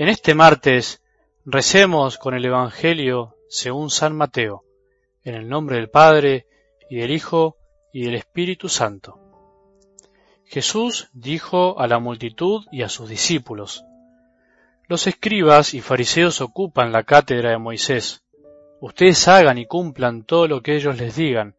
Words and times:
En 0.00 0.08
este 0.08 0.34
martes 0.34 1.02
recemos 1.44 2.16
con 2.16 2.32
el 2.32 2.42
Evangelio 2.46 3.36
según 3.50 3.90
San 3.90 4.16
Mateo, 4.16 4.64
en 5.24 5.34
el 5.34 5.46
nombre 5.46 5.76
del 5.76 5.90
Padre, 5.90 6.46
y 6.88 6.96
del 6.96 7.10
Hijo, 7.10 7.58
y 7.92 8.06
del 8.06 8.14
Espíritu 8.14 8.70
Santo. 8.70 9.20
Jesús 10.46 11.10
dijo 11.12 11.78
a 11.78 11.86
la 11.86 11.98
multitud 11.98 12.64
y 12.72 12.80
a 12.80 12.88
sus 12.88 13.10
discípulos, 13.10 13.84
Los 14.88 15.06
escribas 15.06 15.74
y 15.74 15.82
fariseos 15.82 16.40
ocupan 16.40 16.92
la 16.92 17.02
cátedra 17.02 17.50
de 17.50 17.58
Moisés. 17.58 18.22
Ustedes 18.80 19.28
hagan 19.28 19.58
y 19.58 19.66
cumplan 19.66 20.24
todo 20.24 20.48
lo 20.48 20.62
que 20.62 20.76
ellos 20.76 20.96
les 20.96 21.14
digan, 21.14 21.56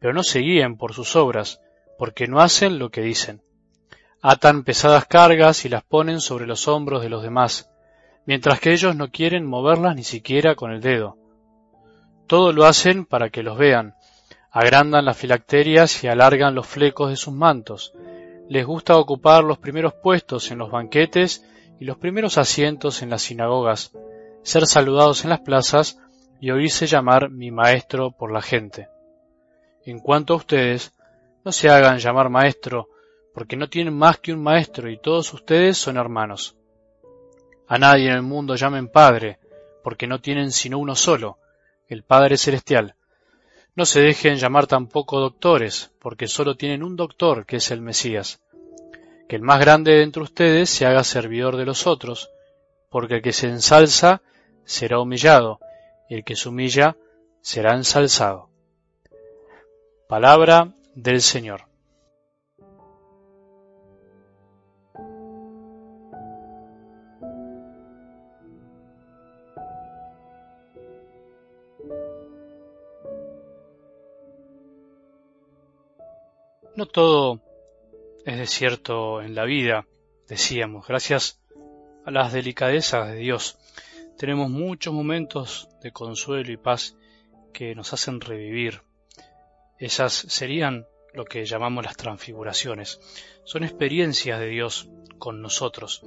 pero 0.00 0.12
no 0.12 0.24
se 0.24 0.40
guíen 0.40 0.76
por 0.76 0.92
sus 0.92 1.14
obras, 1.14 1.60
porque 1.98 2.26
no 2.26 2.40
hacen 2.40 2.80
lo 2.80 2.90
que 2.90 3.02
dicen. 3.02 3.42
Atan 4.22 4.64
pesadas 4.64 5.04
cargas 5.04 5.64
y 5.64 5.68
las 5.68 5.84
ponen 5.84 6.20
sobre 6.20 6.48
los 6.48 6.66
hombros 6.66 7.00
de 7.00 7.10
los 7.10 7.22
demás, 7.22 7.70
mientras 8.26 8.60
que 8.60 8.72
ellos 8.72 8.94
no 8.96 9.10
quieren 9.10 9.46
moverlas 9.46 9.96
ni 9.96 10.04
siquiera 10.04 10.54
con 10.54 10.72
el 10.72 10.80
dedo. 10.80 11.16
Todo 12.26 12.52
lo 12.52 12.66
hacen 12.66 13.06
para 13.06 13.30
que 13.30 13.42
los 13.42 13.56
vean. 13.56 13.94
Agrandan 14.50 15.04
las 15.04 15.16
filacterias 15.16 16.02
y 16.02 16.08
alargan 16.08 16.54
los 16.54 16.66
flecos 16.66 17.10
de 17.10 17.16
sus 17.16 17.32
mantos. 17.32 17.92
Les 18.48 18.66
gusta 18.66 18.96
ocupar 18.96 19.44
los 19.44 19.58
primeros 19.58 19.94
puestos 19.94 20.50
en 20.50 20.58
los 20.58 20.70
banquetes 20.70 21.44
y 21.78 21.84
los 21.84 21.98
primeros 21.98 22.38
asientos 22.38 23.02
en 23.02 23.10
las 23.10 23.22
sinagogas, 23.22 23.92
ser 24.42 24.66
saludados 24.66 25.24
en 25.24 25.30
las 25.30 25.40
plazas 25.40 25.98
y 26.40 26.50
oírse 26.50 26.86
llamar 26.86 27.30
mi 27.30 27.50
maestro 27.50 28.12
por 28.12 28.32
la 28.32 28.42
gente. 28.42 28.88
En 29.84 30.00
cuanto 30.00 30.34
a 30.34 30.36
ustedes, 30.36 30.94
no 31.44 31.52
se 31.52 31.68
hagan 31.68 31.98
llamar 31.98 32.28
maestro, 32.28 32.88
porque 33.34 33.56
no 33.56 33.68
tienen 33.68 33.94
más 33.94 34.18
que 34.18 34.32
un 34.32 34.42
maestro 34.42 34.90
y 34.90 34.98
todos 34.98 35.32
ustedes 35.32 35.78
son 35.78 35.96
hermanos. 35.96 36.56
A 37.68 37.78
nadie 37.78 38.08
en 38.08 38.14
el 38.14 38.22
mundo 38.22 38.54
llamen 38.54 38.88
Padre, 38.88 39.38
porque 39.82 40.06
no 40.06 40.20
tienen 40.20 40.52
sino 40.52 40.78
uno 40.78 40.94
solo, 40.94 41.38
el 41.88 42.02
Padre 42.02 42.36
Celestial. 42.36 42.94
No 43.74 43.84
se 43.84 44.00
dejen 44.00 44.36
llamar 44.36 44.66
tampoco 44.66 45.20
doctores, 45.20 45.90
porque 46.00 46.28
solo 46.28 46.56
tienen 46.56 46.82
un 46.82 46.96
doctor, 46.96 47.44
que 47.44 47.56
es 47.56 47.70
el 47.70 47.80
Mesías. 47.80 48.40
Que 49.28 49.36
el 49.36 49.42
más 49.42 49.60
grande 49.60 49.92
de 49.92 50.02
entre 50.02 50.22
ustedes 50.22 50.70
se 50.70 50.86
haga 50.86 51.04
servidor 51.04 51.56
de 51.56 51.66
los 51.66 51.86
otros, 51.86 52.30
porque 52.88 53.16
el 53.16 53.22
que 53.22 53.32
se 53.32 53.48
ensalza 53.48 54.22
será 54.64 55.00
humillado, 55.00 55.60
y 56.08 56.14
el 56.14 56.24
que 56.24 56.36
se 56.36 56.48
humilla 56.48 56.96
será 57.40 57.74
ensalzado. 57.74 58.48
Palabra 60.08 60.72
del 60.94 61.20
Señor. 61.20 61.66
No 76.76 76.84
todo 76.84 77.40
es 78.26 78.36
desierto 78.36 79.22
en 79.22 79.34
la 79.34 79.44
vida, 79.44 79.86
decíamos, 80.28 80.86
gracias 80.86 81.40
a 82.04 82.10
las 82.10 82.34
delicadezas 82.34 83.08
de 83.08 83.16
Dios. 83.16 83.58
Tenemos 84.18 84.50
muchos 84.50 84.92
momentos 84.92 85.70
de 85.80 85.92
consuelo 85.92 86.52
y 86.52 86.58
paz 86.58 86.94
que 87.54 87.74
nos 87.74 87.94
hacen 87.94 88.20
revivir. 88.20 88.82
Esas 89.78 90.12
serían 90.12 90.86
lo 91.14 91.24
que 91.24 91.46
llamamos 91.46 91.82
las 91.82 91.96
transfiguraciones. 91.96 93.00
Son 93.44 93.64
experiencias 93.64 94.38
de 94.38 94.48
Dios 94.48 94.90
con 95.18 95.40
nosotros, 95.40 96.02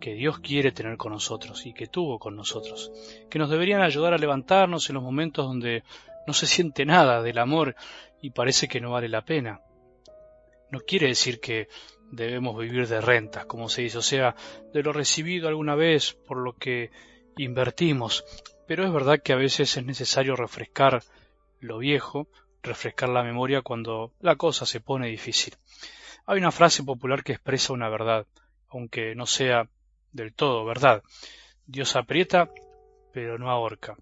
que 0.00 0.12
Dios 0.12 0.40
quiere 0.40 0.72
tener 0.72 0.98
con 0.98 1.12
nosotros 1.12 1.64
y 1.64 1.72
que 1.72 1.86
tuvo 1.86 2.18
con 2.18 2.36
nosotros, 2.36 2.92
que 3.30 3.38
nos 3.38 3.48
deberían 3.48 3.80
ayudar 3.80 4.12
a 4.12 4.18
levantarnos 4.18 4.90
en 4.90 4.96
los 4.96 5.02
momentos 5.02 5.46
donde 5.46 5.82
no 6.26 6.32
se 6.32 6.46
siente 6.46 6.84
nada 6.84 7.22
del 7.22 7.38
amor 7.38 7.74
y 8.20 8.30
parece 8.30 8.68
que 8.68 8.80
no 8.80 8.92
vale 8.92 9.08
la 9.08 9.24
pena. 9.24 9.60
No 10.70 10.80
quiere 10.80 11.08
decir 11.08 11.40
que 11.40 11.68
debemos 12.10 12.58
vivir 12.58 12.86
de 12.88 13.00
rentas, 13.00 13.46
como 13.46 13.68
se 13.68 13.82
dice, 13.82 13.98
o 13.98 14.02
sea, 14.02 14.34
de 14.72 14.82
lo 14.82 14.92
recibido 14.92 15.48
alguna 15.48 15.74
vez 15.74 16.14
por 16.14 16.38
lo 16.38 16.54
que 16.54 16.90
invertimos, 17.36 18.24
pero 18.66 18.84
es 18.84 18.92
verdad 18.92 19.20
que 19.22 19.32
a 19.32 19.36
veces 19.36 19.76
es 19.76 19.84
necesario 19.84 20.36
refrescar 20.36 21.02
lo 21.60 21.78
viejo, 21.78 22.28
refrescar 22.62 23.08
la 23.08 23.22
memoria 23.22 23.62
cuando 23.62 24.12
la 24.20 24.36
cosa 24.36 24.66
se 24.66 24.80
pone 24.80 25.08
difícil. 25.08 25.54
Hay 26.26 26.38
una 26.38 26.52
frase 26.52 26.84
popular 26.84 27.24
que 27.24 27.32
expresa 27.32 27.72
una 27.72 27.88
verdad, 27.88 28.26
aunque 28.68 29.14
no 29.14 29.26
sea 29.26 29.68
del 30.12 30.32
todo 30.32 30.64
verdad. 30.64 31.02
Dios 31.66 31.96
aprieta, 31.96 32.50
pero 33.12 33.38
no 33.38 33.50
ahorca 33.50 33.96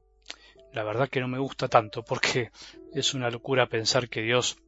la 0.72 0.84
verdad 0.84 1.08
que 1.08 1.20
no 1.20 1.28
me 1.28 1.38
gusta 1.38 1.69
tanto 1.69 2.03
porque 2.03 2.50
es 2.94 3.14
una 3.14 3.31
locura 3.31 3.66
pensar 3.66 4.08
que 4.08 4.22
Dios 4.22 4.58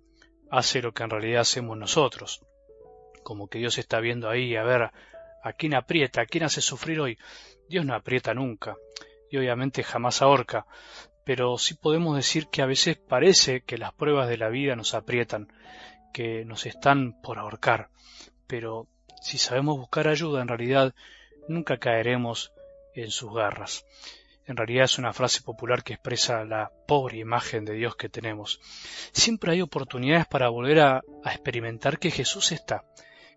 hace 0.50 0.82
lo 0.82 0.92
que 0.92 1.02
en 1.02 1.10
realidad 1.10 1.42
hacemos 1.42 1.76
nosotros. 1.78 2.42
Como 3.22 3.48
que 3.48 3.58
Dios 3.58 3.78
está 3.78 4.00
viendo 4.00 4.28
ahí 4.28 4.56
a 4.56 4.64
ver 4.64 4.90
a 5.42 5.52
quién 5.52 5.74
aprieta, 5.74 6.22
a 6.22 6.26
quién 6.26 6.44
hace 6.44 6.60
sufrir 6.60 7.00
hoy. 7.00 7.18
Dios 7.68 7.84
no 7.84 7.94
aprieta 7.94 8.34
nunca 8.34 8.76
y 9.30 9.38
obviamente 9.38 9.82
jamás 9.82 10.20
ahorca, 10.20 10.66
pero 11.24 11.56
sí 11.56 11.74
podemos 11.74 12.16
decir 12.16 12.48
que 12.48 12.62
a 12.62 12.66
veces 12.66 12.98
parece 12.98 13.62
que 13.62 13.78
las 13.78 13.94
pruebas 13.94 14.28
de 14.28 14.36
la 14.36 14.50
vida 14.50 14.76
nos 14.76 14.94
aprietan, 14.94 15.48
que 16.12 16.44
nos 16.44 16.66
están 16.66 17.20
por 17.22 17.38
ahorcar, 17.38 17.88
pero 18.46 18.88
si 19.22 19.38
sabemos 19.38 19.78
buscar 19.78 20.08
ayuda 20.08 20.42
en 20.42 20.48
realidad 20.48 20.94
nunca 21.48 21.78
caeremos 21.78 22.52
en 22.94 23.10
sus 23.10 23.32
garras. 23.32 23.86
En 24.44 24.56
realidad 24.56 24.84
es 24.84 24.98
una 24.98 25.12
frase 25.12 25.42
popular 25.42 25.84
que 25.84 25.92
expresa 25.92 26.44
la 26.44 26.72
pobre 26.88 27.19
imagen 27.19 27.64
de 27.64 27.75
Dios 27.75 27.94
que 27.94 28.08
tenemos. 28.08 28.60
Siempre 29.12 29.53
hay 29.53 29.62
oportunidades 29.62 30.26
para 30.26 30.48
volver 30.48 30.80
a, 30.80 31.03
experimentar 31.25 31.98
que 31.98 32.10
Jesús 32.10 32.50
está, 32.50 32.84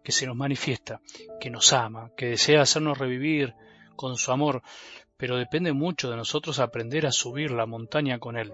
que 0.04 0.12
se 0.12 0.26
nos 0.26 0.36
manifiesta, 0.36 1.02
que 1.40 1.52
nos 1.52 1.74
ama, 1.74 2.10
que 2.18 2.28
desea 2.28 2.62
hacernos 2.62 2.98
revivir 2.98 3.54
con 3.96 4.18
su 4.18 4.32
amor, 4.32 4.64
pero 5.18 5.38
depende 5.38 5.74
mucho 5.74 6.10
de 6.10 6.18
nosotros 6.18 6.60
aprender 6.60 7.06
a 7.06 7.12
subir 7.12 7.52
la 7.52 7.68
montaña 7.68 8.18
con 8.18 8.36
Él. 8.36 8.52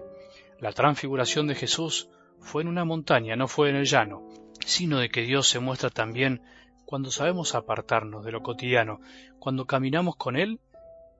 La 0.60 0.72
transfiguración 0.72 1.46
de 1.46 1.54
Jesús 1.54 2.10
fue 2.40 2.62
en 2.62 2.68
una 2.68 2.84
montaña, 2.84 3.34
no 3.34 3.48
fue 3.48 3.70
en 3.70 3.76
el 3.76 3.86
llano, 3.86 4.28
sino 4.64 4.98
de 4.98 5.08
que 5.08 5.22
Dios 5.22 5.48
se 5.48 5.58
muestra 5.58 5.88
también 5.88 6.42
cuando 6.84 7.10
sabemos 7.10 7.54
apartarnos 7.54 8.24
de 8.24 8.32
lo 8.32 8.42
cotidiano, 8.42 9.00
cuando 9.38 9.64
caminamos 9.64 10.16
con 10.16 10.36
Él 10.36 10.60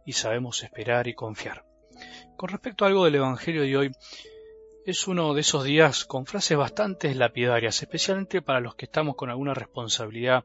y 0.04 0.12
sabemos 0.12 0.62
esperar 0.62 1.08
y 1.08 1.14
confiar. 1.14 1.64
Con 2.36 2.48
respecto 2.48 2.84
a 2.84 2.88
algo 2.88 3.04
del 3.04 3.16
Evangelio 3.16 3.62
de 3.62 3.76
hoy, 3.76 3.92
es 4.84 5.06
uno 5.06 5.32
de 5.32 5.42
esos 5.42 5.64
días 5.64 6.04
con 6.04 6.26
frases 6.26 6.56
bastante 6.56 7.14
lapidarias, 7.14 7.80
especialmente 7.82 8.42
para 8.42 8.60
los 8.60 8.74
que 8.74 8.86
estamos 8.86 9.14
con 9.14 9.30
alguna 9.30 9.54
responsabilidad 9.54 10.44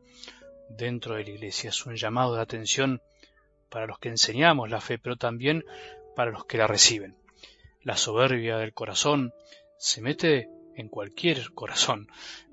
dentro 0.69 1.15
de 1.15 1.23
la 1.23 1.29
Iglesia. 1.31 1.69
Es 1.69 1.85
un 1.85 1.95
llamado 1.95 2.35
de 2.35 2.41
atención 2.41 3.01
para 3.69 3.87
los 3.87 3.97
que 3.97 4.09
enseñamos 4.09 4.69
la 4.69 4.79
fe, 4.79 4.99
pero 4.99 5.15
también 5.15 5.65
para 6.15 6.31
los 6.31 6.45
que 6.45 6.57
la 6.57 6.67
reciben. 6.67 7.17
La 7.81 7.97
soberbia 7.97 8.57
del 8.57 8.73
corazón 8.73 9.33
se 9.79 10.01
mete 10.01 10.49
en 10.75 10.89
cualquier 10.89 11.51
corazón, 11.53 12.07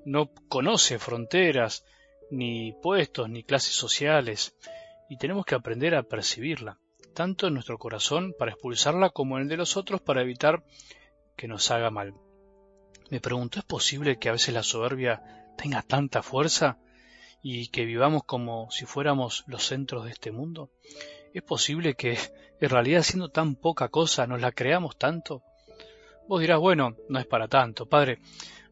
no 0.05 0.31
conoce 0.47 0.97
fronteras, 0.97 1.85
ni 2.31 2.73
puestos, 2.81 3.29
ni 3.29 3.43
clases 3.43 3.75
sociales, 3.75 4.55
y 5.07 5.17
tenemos 5.17 5.45
que 5.45 5.53
aprender 5.53 5.93
a 5.93 6.01
percibirla 6.01 6.79
tanto 7.15 7.47
en 7.47 7.55
nuestro 7.55 7.79
corazón 7.79 8.35
para 8.37 8.51
expulsarla 8.51 9.09
como 9.09 9.37
en 9.37 9.43
el 9.43 9.49
de 9.49 9.57
los 9.57 9.77
otros 9.77 10.01
para 10.01 10.21
evitar 10.21 10.63
que 11.35 11.47
nos 11.47 11.71
haga 11.71 11.89
mal. 11.89 12.13
Me 13.09 13.21
pregunto, 13.21 13.57
¿es 13.57 13.65
posible 13.65 14.19
que 14.19 14.29
a 14.29 14.33
veces 14.33 14.53
la 14.53 14.61
soberbia 14.61 15.23
tenga 15.57 15.81
tanta 15.81 16.21
fuerza 16.21 16.77
y 17.41 17.69
que 17.69 17.85
vivamos 17.85 18.23
como 18.25 18.69
si 18.69 18.85
fuéramos 18.85 19.45
los 19.47 19.65
centros 19.65 20.05
de 20.05 20.11
este 20.11 20.31
mundo? 20.31 20.69
¿Es 21.33 21.41
posible 21.41 21.95
que 21.95 22.17
en 22.59 22.69
realidad 22.69 23.01
siendo 23.01 23.29
tan 23.29 23.55
poca 23.55 23.87
cosa 23.89 24.27
nos 24.27 24.41
la 24.41 24.51
creamos 24.51 24.97
tanto? 24.97 25.41
Vos 26.27 26.41
dirás, 26.41 26.59
bueno, 26.59 26.97
no 27.07 27.19
es 27.19 27.25
para 27.25 27.47
tanto, 27.47 27.87
Padre, 27.87 28.19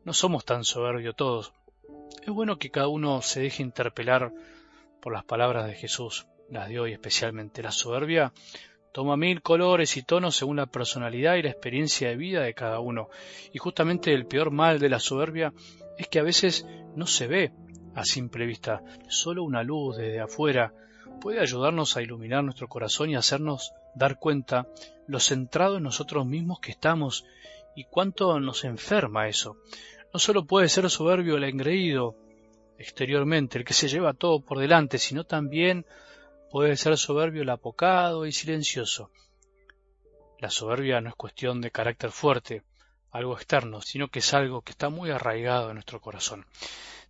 no 0.04 0.14
somos 0.14 0.44
tan 0.44 0.66
soberbios 0.66 1.16
todos. 1.16 1.54
Es 2.22 2.30
bueno 2.30 2.58
que 2.58 2.72
cada 2.72 2.88
uno 2.88 3.22
se 3.22 3.42
deje 3.42 3.64
interpelar 3.64 4.34
por 5.02 5.14
las 5.14 5.24
palabras 5.24 5.66
de 5.68 5.76
Jesús 5.76 6.28
las 6.54 6.70
de 6.70 6.80
hoy 6.80 6.94
especialmente. 6.94 7.64
La 7.64 7.72
soberbia 7.72 8.32
toma 8.92 9.18
mil 9.18 9.42
colores 9.42 9.98
y 9.98 10.04
tonos 10.04 10.36
según 10.36 10.58
la 10.58 10.68
personalidad 10.68 11.36
y 11.36 11.42
la 11.42 11.50
experiencia 11.50 12.10
de 12.10 12.16
vida 12.16 12.42
de 12.42 12.54
cada 12.54 12.80
uno. 12.80 13.10
Y 13.52 13.58
justamente 13.58 14.14
el 14.14 14.28
peor 14.28 14.52
mal 14.52 14.80
de 14.80 14.90
la 14.90 15.00
soberbia 15.00 15.54
es 15.98 16.08
que 16.08 16.20
a 16.20 16.24
veces 16.24 16.66
no 16.96 17.08
se 17.08 17.28
ve 17.28 17.52
a 17.96 18.06
simple 18.06 18.46
vista. 18.46 18.84
Solo 19.10 19.44
una 19.44 19.64
luz 19.64 19.98
desde 19.98 20.20
afuera 20.20 20.74
puede 21.20 21.40
ayudarnos 21.40 21.98
a 21.98 22.02
iluminar 22.02 22.44
nuestro 22.44 22.68
corazón 22.68 23.10
y 23.10 23.16
hacernos 23.16 23.74
dar 23.96 24.20
cuenta 24.20 24.68
lo 25.08 25.20
centrado 25.20 25.78
en 25.78 25.84
nosotros 25.84 26.26
mismos 26.26 26.60
que 26.60 26.72
estamos 26.72 27.26
y 27.76 27.86
cuánto 27.86 28.40
nos 28.40 28.64
enferma 28.64 29.28
eso. 29.28 29.58
No 30.14 30.20
solo 30.20 30.46
puede 30.46 30.70
ser 30.70 30.88
soberbio 30.90 31.38
el 31.38 31.46
engreído 31.46 32.16
exteriormente, 32.78 33.58
el 33.58 33.66
que 33.66 33.74
se 33.74 33.88
lleva 33.88 34.14
todo 34.14 34.40
por 34.42 34.60
delante, 34.60 35.00
sino 35.00 35.24
también 35.24 35.86
puede 36.54 36.78
ser 36.78 36.96
soberbio 37.00 37.42
el 37.42 37.50
apocado 37.50 38.28
y 38.28 38.32
silencioso. 38.32 39.10
La 40.38 40.52
soberbia 40.52 41.02
no 41.02 41.10
es 41.10 41.16
cuestión 41.16 41.62
de 41.62 41.72
carácter 41.72 42.12
fuerte, 42.12 42.62
algo 43.10 43.34
externo, 43.34 43.82
sino 43.82 44.10
que 44.10 44.20
es 44.20 44.36
algo 44.36 44.62
que 44.62 44.74
está 44.74 44.90
muy 44.90 45.10
arraigado 45.10 45.70
en 45.70 45.78
nuestro 45.78 46.00
corazón. 46.00 46.46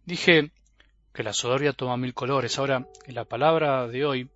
Dije 0.06 0.54
que 1.14 1.24
la 1.24 1.34
soberbia 1.34 1.74
toma 1.74 1.98
mil 1.98 2.14
colores. 2.14 2.58
Ahora, 2.58 2.88
en 3.06 3.16
la 3.16 3.26
palabra 3.26 3.86
de 3.90 4.06
hoy, 4.06 4.30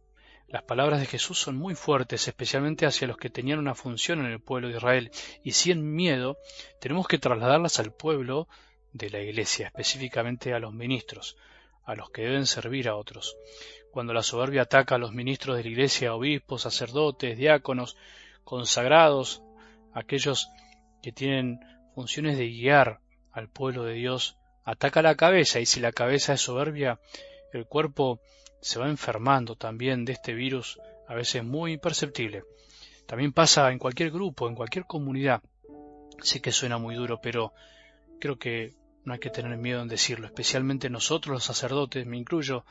las 0.50 0.63
palabras 0.63 1.00
de 1.00 1.06
Jesús 1.06 1.39
son 1.39 1.56
muy 1.56 1.74
fuertes, 1.74 2.27
especialmente 2.27 2.86
hacia 2.86 3.07
los 3.07 3.15
que 3.15 3.30
tenían 3.30 3.60
una 3.60 3.75
función 3.75 4.19
en 4.19 4.25
el 4.25 4.42
pueblo 4.42 4.68
de 4.68 4.75
Israel, 4.75 5.12
y 5.42 5.53
si 5.53 5.71
en 5.71 5.95
miedo, 5.95 6.36
tenemos 6.81 7.07
que 7.07 7.18
trasladarlas 7.18 7.80
al 7.80 7.94
pueblo 7.94 8.50
de 8.92 9.10
la 9.10 9.21
Iglesia, 9.21 9.68
específicamente 9.68 10.53
a 10.53 10.60
los 10.60 10.74
ministros, 10.74 11.38
a 11.88 11.95
los 11.95 12.12
que 12.12 12.24
deben 12.24 12.45
servir 12.45 12.89
a 12.89 12.98
otros. 12.98 13.38
Cuando 13.92 14.13
la 14.13 14.22
soberbia 14.22 14.63
ataca 14.63 14.95
a 14.95 14.98
los 15.00 15.13
ministros 15.13 15.56
de 15.56 15.63
la 15.63 15.69
Iglesia, 15.69 16.13
obispos, 16.13 16.62
sacerdotes, 16.62 17.38
diáconos, 17.38 17.98
consagrados, 18.44 19.42
aquellos 19.94 20.50
que 21.01 21.13
tienen 21.13 21.60
funciones 21.95 22.38
de 22.38 22.50
guiar 22.50 23.00
al 23.31 23.48
pueblo 23.50 23.86
de 23.86 23.94
Dios, 23.94 24.38
ataca 24.66 25.01
la 25.01 25.16
cabeza 25.16 25.62
y 25.62 25.66
si 25.66 25.80
la 25.80 25.94
cabeza 25.94 26.34
es 26.34 26.42
soberbia, 26.42 27.00
el 27.54 27.66
cuerpo 27.66 28.19
se 28.60 28.80
va 28.80 28.89
enfermando 28.89 29.56
también 29.56 30.04
de 30.04 30.12
este 30.12 30.34
virus, 30.34 30.80
a 31.07 31.16
veces 31.16 31.44
muy 31.45 31.72
imperceptible. 31.72 32.44
También 33.06 33.31
pasa 33.31 33.72
en 33.72 33.80
cualquier 33.80 34.12
grupo, 34.12 34.50
en 34.50 34.56
cualquier 34.56 34.86
comunidad. 34.86 35.42
Sé 36.22 36.42
que 36.42 36.51
suena 36.51 36.78
muy 36.78 36.95
duro, 36.95 37.22
pero 37.22 37.54
creo 38.19 38.38
que 38.38 38.74
no 39.07 39.13
hay 39.13 39.19
que 39.19 39.30
tener 39.30 39.57
miedo 39.57 39.81
en 39.81 39.88
decirlo, 39.88 40.27
especialmente 40.27 40.89
nosotros 40.89 41.33
los 41.33 41.44
sacerdotes, 41.45 42.06
me 42.06 42.18
incluyo, 42.18 42.65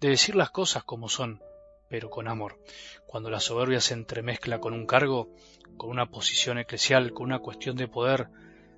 de 0.00 0.08
decir 0.08 0.34
las 0.34 0.48
cosas 0.48 0.82
como 0.82 1.10
son, 1.10 1.42
pero 1.90 2.08
con 2.08 2.26
amor. 2.26 2.58
Cuando 3.06 3.28
la 3.28 3.38
soberbia 3.38 3.82
se 3.82 3.92
entremezcla 3.92 4.60
con 4.60 4.72
un 4.72 4.86
cargo, 4.86 5.28
con 5.76 5.90
una 5.90 6.06
posición 6.06 6.56
eclesial, 6.56 7.12
con 7.12 7.26
una 7.26 7.40
cuestión 7.40 7.76
de 7.76 7.86
poder, 7.86 8.28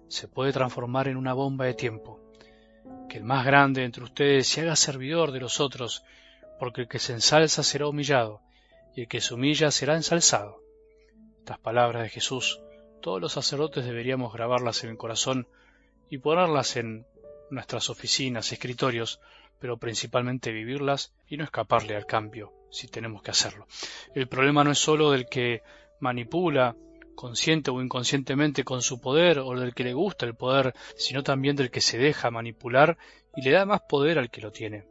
se 0.08 0.26
puede 0.26 0.53
transformar 0.53 1.06
en 1.06 1.17
una 1.17 1.32
bomba 1.32 1.67
de 1.67 1.75
tiempo. 1.75 2.20
Que 3.09 3.19
el 3.19 3.25
más 3.25 3.47
grande 3.47 3.85
entre 3.85 4.02
ustedes 4.02 4.49
se 4.49 4.62
haga 4.62 4.75
servidor 4.75 5.31
de 5.31 5.38
los 5.38 5.61
otros 5.61 6.02
porque 6.59 6.81
el 6.81 6.88
que 6.88 6.99
se 6.99 7.12
ensalza 7.12 7.62
será 7.62 7.87
humillado, 7.87 8.41
y 8.97 9.02
el 9.02 9.09
que 9.09 9.20
se 9.20 9.32
humilla 9.32 9.70
será 9.70 9.94
ensalzado. 9.94 10.61
Estas 11.38 11.61
palabras 11.61 12.02
de 12.02 12.09
Jesús, 12.09 12.61
todos 13.00 13.20
los 13.20 13.32
sacerdotes 13.32 13.85
deberíamos 13.85 14.32
grabarlas 14.32 14.82
en 14.82 14.91
el 14.91 14.97
corazón 14.97 15.47
y 16.11 16.19
ponerlas 16.19 16.76
en 16.76 17.06
nuestras 17.50 17.91
oficinas, 17.91 18.53
escritorios, 18.53 19.20
pero 19.58 19.79
principalmente 19.79 20.53
vivirlas 20.53 21.14
y 21.29 21.37
no 21.37 21.44
escaparle 21.44 21.97
al 21.97 22.06
cambio, 22.06 22.53
si 22.70 22.88
tenemos 22.88 23.23
que 23.23 23.31
hacerlo. 23.31 23.67
El 24.14 24.29
problema 24.29 24.64
no 24.64 24.70
es 24.73 24.79
sólo 24.79 25.11
del 25.11 25.29
que 25.29 25.62
manipula, 26.00 26.76
consciente 27.14 27.70
o 27.70 27.81
inconscientemente 27.81 28.64
con 28.64 28.82
su 28.82 29.00
poder, 29.00 29.38
o 29.38 29.58
del 29.58 29.75
que 29.75 29.85
le 29.85 29.94
gusta 29.94 30.26
el 30.26 30.35
poder, 30.35 30.75
sino 30.97 31.23
también 31.23 31.56
del 31.56 31.70
que 31.70 31.81
se 31.81 31.99
deja 31.99 32.31
manipular 32.31 32.99
y 33.35 33.43
le 33.43 33.52
da 33.52 33.64
más 33.64 33.81
poder 33.88 34.19
al 34.19 34.31
que 34.31 34.43
lo 34.43 34.52
tiene. 34.52 34.85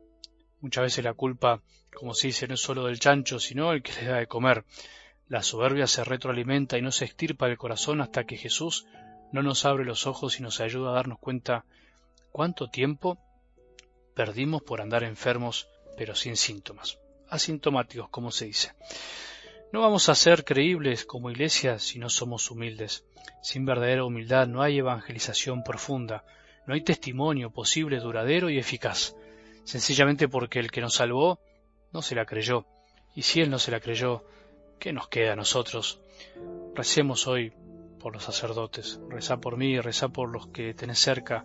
Muchas 0.60 0.84
veces 0.84 1.04
la 1.04 1.14
culpa, 1.14 1.62
como 1.94 2.14
se 2.14 2.28
dice, 2.28 2.48
no 2.48 2.56
es 2.56 2.62
solo 2.62 2.86
del 2.86 3.00
chancho, 3.00 3.40
sino 3.40 3.72
el 3.72 3.84
que 3.84 3.94
le 4.02 4.08
da 4.08 4.18
de 4.18 4.28
comer. 4.28 4.66
La 5.28 5.44
soberbia 5.44 5.88
se 5.88 6.04
retroalimenta 6.04 6.78
y 6.78 6.82
no 6.82 6.92
se 6.92 7.06
estirpa 7.06 7.48
del 7.48 7.58
corazón 7.58 8.02
hasta 8.02 8.26
que 8.26 8.38
Jesús 8.38 8.86
no 9.32 9.44
nos 9.44 9.66
abre 9.66 9.86
los 9.86 10.08
ojos 10.08 10.40
y 10.40 10.44
nos 10.44 10.60
ayuda 10.60 10.92
a 10.92 10.94
darnos 10.94 11.20
cuenta 11.20 11.66
cuánto 12.32 12.70
tiempo 12.70 13.18
perdimos 14.16 14.62
por 14.64 14.82
andar 14.82 15.04
enfermos 15.04 15.68
pero 15.98 16.16
sin 16.16 16.36
síntomas, 16.36 17.00
asintomáticos 17.30 18.10
como 18.10 18.32
se 18.32 18.46
dice. 18.46 18.74
No 19.72 19.82
vamos 19.82 20.10
a 20.10 20.16
ser 20.16 20.46
creíbles 20.46 21.06
como 21.06 21.32
iglesia 21.32 21.80
si 21.80 22.00
no 22.00 22.10
somos 22.10 22.50
humildes. 22.52 23.06
Sin 23.42 23.66
verdadera 23.66 24.06
humildad 24.06 24.48
no 24.48 24.62
hay 24.62 24.78
evangelización 24.78 25.64
profunda, 25.64 26.24
no 26.66 26.74
hay 26.74 26.82
testimonio 26.82 27.52
posible, 27.52 28.00
duradero 28.00 28.50
y 28.50 28.58
eficaz 28.58 29.16
sencillamente 29.66 30.30
porque 30.30 30.60
el 30.60 30.72
que 30.72 30.80
nos 30.80 30.96
salvó 30.96 31.40
no 31.92 32.02
se 32.02 32.16
la 32.16 32.26
creyó. 32.26 32.66
Y 33.16 33.24
si 33.24 33.42
Él 33.42 33.50
no 33.50 33.60
se 33.60 33.72
la 33.72 33.82
creyó, 33.82 34.24
¿qué 34.80 34.94
nos 34.94 35.10
queda 35.10 35.34
a 35.34 35.36
nosotros? 35.36 36.00
Recemos 36.74 37.28
hoy 37.28 37.52
por 38.06 38.14
los 38.14 38.26
sacerdotes, 38.26 39.00
reza 39.10 39.38
por 39.38 39.58
mí, 39.58 39.80
reza 39.80 40.10
por 40.10 40.30
los 40.30 40.46
que 40.50 40.76
tenés 40.76 41.00
cerca, 41.00 41.44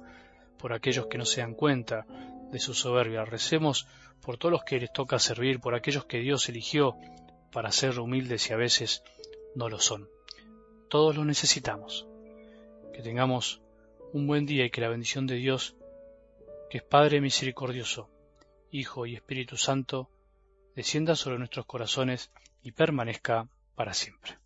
por 0.59 0.75
aquellos 0.75 1.07
que 1.07 1.17
no 1.17 1.25
se 1.25 1.41
dan 1.41 1.55
cuenta 1.55 2.05
de 2.53 2.59
su 2.59 2.75
soberbia, 2.75 3.25
recemos 3.25 3.87
por 4.21 4.37
todos 4.37 4.53
los 4.53 4.65
que 4.65 4.79
les 4.79 4.93
toca 4.93 5.19
servir, 5.19 5.59
por 5.59 5.75
aquellos 5.75 6.05
que 6.05 6.19
Dios 6.19 6.51
eligió 6.51 6.99
para 7.51 7.73
ser 7.73 7.99
humildes 7.99 8.51
y 8.51 8.53
a 8.53 8.59
veces 8.59 9.03
no 9.55 9.71
lo 9.71 9.79
son. 9.79 10.11
Todos 10.91 11.17
lo 11.17 11.25
necesitamos. 11.25 12.07
Que 12.93 13.01
tengamos 13.01 13.63
un 14.13 14.27
buen 14.27 14.45
día 14.45 14.67
y 14.67 14.71
que 14.71 14.83
la 14.83 14.91
bendición 14.91 15.27
de 15.27 15.37
Dios 15.37 15.77
que 16.69 16.77
es 16.77 16.85
Padre 16.85 17.23
misericordioso, 17.23 18.11
Hijo 18.71 19.07
y 19.07 19.15
Espíritu 19.15 19.57
Santo, 19.57 20.11
descienda 20.77 21.17
sobre 21.17 21.39
nuestros 21.39 21.65
corazones 21.65 22.31
y 22.63 22.73
permanezca 22.73 23.49
para 23.75 23.95
siempre. 23.95 24.37